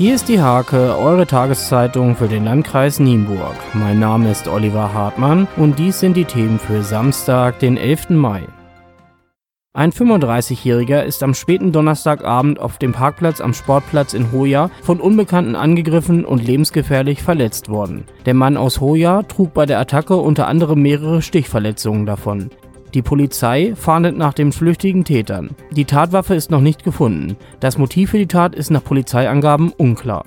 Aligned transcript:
Hier 0.00 0.14
ist 0.14 0.30
die 0.30 0.40
Hake, 0.40 0.96
eure 0.96 1.26
Tageszeitung 1.26 2.16
für 2.16 2.26
den 2.26 2.46
Landkreis 2.46 3.00
Nienburg. 3.00 3.54
Mein 3.74 3.98
Name 3.98 4.30
ist 4.30 4.48
Oliver 4.48 4.94
Hartmann 4.94 5.46
und 5.58 5.78
dies 5.78 6.00
sind 6.00 6.16
die 6.16 6.24
Themen 6.24 6.58
für 6.58 6.82
Samstag, 6.82 7.58
den 7.58 7.76
11. 7.76 8.08
Mai. 8.08 8.44
Ein 9.74 9.92
35-Jähriger 9.92 11.02
ist 11.02 11.22
am 11.22 11.34
späten 11.34 11.70
Donnerstagabend 11.70 12.60
auf 12.60 12.78
dem 12.78 12.92
Parkplatz 12.92 13.42
am 13.42 13.52
Sportplatz 13.52 14.14
in 14.14 14.32
Hoya 14.32 14.70
von 14.80 15.00
Unbekannten 15.00 15.54
angegriffen 15.54 16.24
und 16.24 16.42
lebensgefährlich 16.42 17.22
verletzt 17.22 17.68
worden. 17.68 18.04
Der 18.24 18.32
Mann 18.32 18.56
aus 18.56 18.80
Hoya 18.80 19.24
trug 19.24 19.52
bei 19.52 19.66
der 19.66 19.80
Attacke 19.80 20.16
unter 20.16 20.46
anderem 20.46 20.80
mehrere 20.80 21.20
Stichverletzungen 21.20 22.06
davon. 22.06 22.48
Die 22.94 23.02
Polizei 23.02 23.74
fahndet 23.76 24.16
nach 24.16 24.34
den 24.34 24.50
flüchtigen 24.50 25.04
Tätern. 25.04 25.50
Die 25.70 25.84
Tatwaffe 25.84 26.34
ist 26.34 26.50
noch 26.50 26.60
nicht 26.60 26.82
gefunden. 26.82 27.36
Das 27.60 27.78
Motiv 27.78 28.10
für 28.10 28.18
die 28.18 28.26
Tat 28.26 28.54
ist 28.54 28.70
nach 28.70 28.82
Polizeiangaben 28.82 29.72
unklar. 29.76 30.24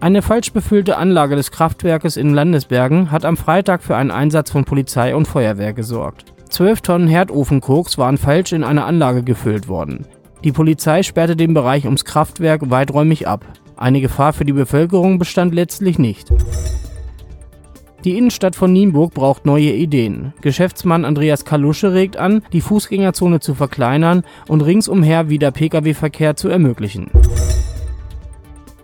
Eine 0.00 0.22
falsch 0.22 0.52
befüllte 0.52 0.96
Anlage 0.96 1.36
des 1.36 1.50
Kraftwerkes 1.50 2.16
in 2.16 2.32
Landesbergen 2.32 3.10
hat 3.10 3.24
am 3.24 3.36
Freitag 3.36 3.82
für 3.82 3.96
einen 3.96 4.10
Einsatz 4.10 4.50
von 4.50 4.64
Polizei 4.64 5.14
und 5.14 5.26
Feuerwehr 5.26 5.72
gesorgt. 5.72 6.32
Zwölf 6.48 6.80
Tonnen 6.80 7.08
Herdofenkoks 7.08 7.98
waren 7.98 8.18
falsch 8.18 8.52
in 8.52 8.64
eine 8.64 8.84
Anlage 8.84 9.22
gefüllt 9.22 9.68
worden. 9.68 10.06
Die 10.44 10.52
Polizei 10.52 11.02
sperrte 11.02 11.36
den 11.36 11.54
Bereich 11.54 11.84
ums 11.86 12.04
Kraftwerk 12.04 12.70
weiträumig 12.70 13.26
ab. 13.26 13.44
Eine 13.76 14.00
Gefahr 14.00 14.32
für 14.32 14.44
die 14.44 14.52
Bevölkerung 14.52 15.18
bestand 15.18 15.54
letztlich 15.54 15.98
nicht. 15.98 16.30
Die 18.04 18.16
Innenstadt 18.16 18.54
von 18.54 18.72
Nienburg 18.72 19.14
braucht 19.14 19.46
neue 19.46 19.72
Ideen. 19.72 20.32
Geschäftsmann 20.40 21.04
Andreas 21.04 21.44
Kalusche 21.44 21.92
regt 21.92 22.16
an, 22.16 22.42
die 22.52 22.60
Fußgängerzone 22.60 23.40
zu 23.40 23.54
verkleinern 23.54 24.22
und 24.48 24.60
ringsumher 24.60 25.28
wieder 25.28 25.50
Pkw-Verkehr 25.50 26.36
zu 26.36 26.48
ermöglichen. 26.48 27.10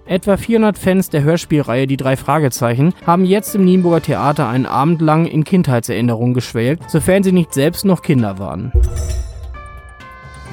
Etwa 0.06 0.36
400 0.36 0.76
Fans 0.76 1.08
der 1.10 1.22
Hörspielreihe 1.22 1.86
Die 1.86 1.96
drei 1.96 2.16
Fragezeichen 2.16 2.92
haben 3.06 3.24
jetzt 3.24 3.54
im 3.54 3.64
Nienburger 3.64 4.02
Theater 4.02 4.48
einen 4.48 4.66
Abend 4.66 5.00
lang 5.00 5.26
in 5.26 5.44
Kindheitserinnerungen 5.44 6.34
geschwelgt, 6.34 6.90
sofern 6.90 7.22
sie 7.22 7.32
nicht 7.32 7.54
selbst 7.54 7.84
noch 7.84 8.02
Kinder 8.02 8.38
waren. 8.38 8.72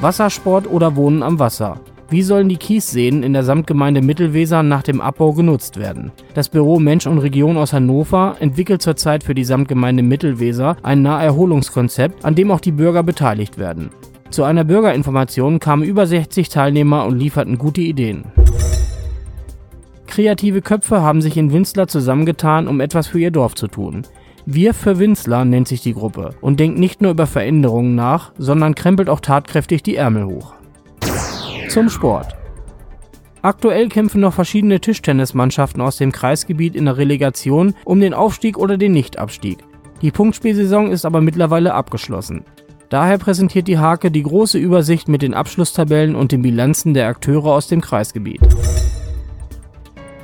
Wassersport 0.01 0.67
oder 0.67 0.95
Wohnen 0.95 1.23
am 1.23 1.39
Wasser. 1.39 1.79
Wie 2.11 2.23
sollen 2.23 2.49
die 2.49 2.57
Kiesseen 2.57 3.21
in 3.21 3.33
der 3.33 3.43
Samtgemeinde 3.43 4.01
Mittelweser 4.01 4.63
nach 4.63 4.81
dem 4.81 4.99
Abbau 4.99 5.33
genutzt 5.33 5.77
werden? 5.77 6.11
Das 6.33 6.49
Büro 6.49 6.79
Mensch 6.79 7.05
und 7.05 7.19
Region 7.19 7.55
aus 7.55 7.71
Hannover 7.71 8.35
entwickelt 8.39 8.81
zurzeit 8.81 9.23
für 9.23 9.35
die 9.35 9.43
Samtgemeinde 9.43 10.01
Mittelweser 10.01 10.75
ein 10.81 11.03
Naherholungskonzept, 11.03 12.25
an 12.25 12.33
dem 12.33 12.49
auch 12.49 12.61
die 12.61 12.71
Bürger 12.71 13.03
beteiligt 13.03 13.59
werden. 13.59 13.91
Zu 14.31 14.43
einer 14.43 14.63
Bürgerinformation 14.63 15.59
kamen 15.59 15.83
über 15.83 16.07
60 16.07 16.49
Teilnehmer 16.49 17.05
und 17.05 17.19
lieferten 17.19 17.59
gute 17.59 17.81
Ideen. 17.81 18.23
Kreative 20.07 20.63
Köpfe 20.63 21.03
haben 21.03 21.21
sich 21.21 21.37
in 21.37 21.53
Winzler 21.53 21.87
zusammengetan, 21.87 22.67
um 22.67 22.81
etwas 22.81 23.05
für 23.05 23.19
ihr 23.19 23.31
Dorf 23.31 23.53
zu 23.53 23.67
tun. 23.67 24.01
Wir 24.47 24.73
für 24.73 24.97
Winzler 24.97 25.45
nennt 25.45 25.67
sich 25.67 25.81
die 25.81 25.93
Gruppe 25.93 26.31
und 26.41 26.59
denkt 26.59 26.79
nicht 26.79 27.03
nur 27.03 27.11
über 27.11 27.27
Veränderungen 27.27 27.93
nach, 27.93 28.31
sondern 28.39 28.73
krempelt 28.73 29.09
auch 29.09 29.19
tatkräftig 29.19 29.83
die 29.83 29.95
Ärmel 29.95 30.25
hoch. 30.25 30.58
Zum 31.69 31.87
Sport. 31.87 32.35
Aktuell 33.43 33.89
kämpfen 33.89 34.21
noch 34.21 34.33
verschiedene 34.33 34.81
Tischtennismannschaften 34.81 35.81
aus 35.83 35.97
dem 35.97 36.11
Kreisgebiet 36.11 36.75
in 36.75 36.85
der 36.85 36.97
Relegation 36.97 37.75
um 37.85 37.99
den 37.99 38.15
Aufstieg 38.15 38.57
oder 38.57 38.75
den 38.75 38.91
Nichtabstieg. 38.93 39.59
Die 40.01 40.09
Punktspielsaison 40.09 40.91
ist 40.91 41.05
aber 41.05 41.21
mittlerweile 41.21 41.75
abgeschlossen. 41.75 42.43
Daher 42.89 43.19
präsentiert 43.19 43.67
die 43.67 43.77
Hake 43.77 44.09
die 44.09 44.23
große 44.23 44.57
Übersicht 44.57 45.07
mit 45.07 45.21
den 45.21 45.35
Abschlusstabellen 45.35 46.15
und 46.15 46.31
den 46.31 46.41
Bilanzen 46.41 46.95
der 46.95 47.07
Akteure 47.07 47.53
aus 47.53 47.67
dem 47.67 47.81
Kreisgebiet. 47.81 48.41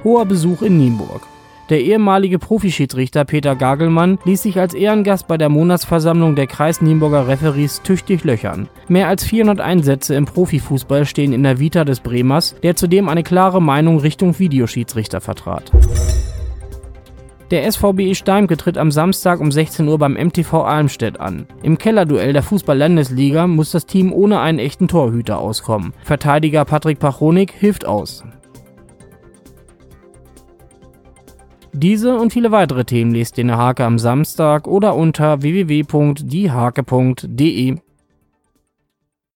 Hoher 0.04 0.26
Besuch 0.26 0.64
in 0.64 0.80
Nienburg. 0.80 1.22
Der 1.70 1.82
ehemalige 1.82 2.38
Profischiedsrichter 2.38 3.26
Peter 3.26 3.56
Gagelmann 3.56 4.20
ließ 4.24 4.44
sich 4.44 4.60
als 4.60 4.76
Ehrengast 4.76 5.28
bei 5.28 5.38
der 5.38 5.50
Monatsversammlung 5.50 6.36
der 6.36 6.46
Kreis 6.46 6.80
Nienburger 6.80 7.28
Referees 7.28 7.82
tüchtig 7.82 8.24
löchern. 8.24 8.70
Mehr 8.88 9.08
als 9.08 9.24
400 9.24 9.62
Einsätze 9.62 10.14
im 10.14 10.26
Profifußball 10.26 11.06
stehen 11.06 11.34
in 11.34 11.42
der 11.42 11.60
Vita 11.60 11.84
des 11.84 12.02
Bremers, 12.02 12.56
der 12.62 12.76
zudem 12.76 13.10
eine 13.10 13.24
klare 13.24 13.64
Meinung 13.64 13.98
Richtung 13.98 14.38
Videoschiedsrichter 14.38 15.22
vertrat. 15.22 15.72
Der 17.52 17.72
SVBE 17.72 18.16
Steimke 18.16 18.58
tritt 18.58 18.78
am 18.78 18.92
Samstag 18.92 19.40
um 19.40 19.52
16 19.52 19.88
Uhr 19.88 19.98
beim 19.98 20.14
MTV 20.14 20.64
Almstedt 20.64 21.20
an. 21.20 21.48
Im 21.64 21.78
Kellerduell 21.78 22.34
der 22.34 22.42
Fußball-Landesliga 22.44 23.46
muss 23.48 23.72
das 23.72 23.86
Team 23.86 24.14
ohne 24.14 24.40
einen 24.40 24.60
echten 24.60 24.88
Torhüter 24.88 25.40
auskommen. 25.40 25.94
Verteidiger 26.04 26.66
Patrick 26.66 27.00
Pachonik 27.00 27.52
hilft 27.52 27.86
aus. 27.86 28.24
Diese 31.78 32.18
und 32.18 32.32
viele 32.32 32.52
weitere 32.52 32.86
Themen 32.86 33.14
lest 33.14 33.38
ihr 33.38 33.42
in 33.42 33.50
der 33.50 33.58
Hake 33.58 33.84
am 33.84 34.00
Samstag 34.00 34.66
oder 34.66 34.96
unter 34.96 35.42
www.diehake.de. 35.42 37.76